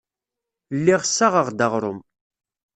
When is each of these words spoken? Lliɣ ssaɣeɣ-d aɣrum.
Lliɣ 0.77 1.01
ssaɣeɣ-d 1.05 1.59
aɣrum. 1.65 1.99